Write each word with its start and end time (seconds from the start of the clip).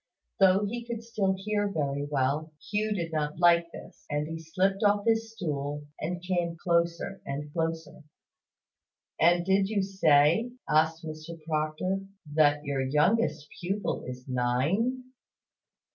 Though 0.39 0.65
he 0.65 0.83
could 0.83 1.03
hear 1.45 1.69
very 1.71 2.05
well, 2.09 2.53
Hugh 2.71 2.91
did 2.91 3.11
not 3.13 3.37
like 3.37 3.71
this, 3.71 4.03
and 4.09 4.27
he 4.27 4.39
slipped 4.39 4.81
off 4.81 5.05
his 5.05 5.31
stool, 5.31 5.85
and 5.99 6.23
came 6.23 6.57
closer 6.57 7.21
and 7.23 7.53
closer. 7.53 8.03
"And 9.19 9.45
did 9.45 9.69
you 9.69 9.83
say," 9.83 10.53
asked 10.67 11.05
Mr 11.05 11.39
Proctor, 11.43 11.99
"that 12.33 12.63
your 12.63 12.81
youngest 12.81 13.47
pupil 13.59 14.01
is 14.07 14.27
nine?" 14.27 15.03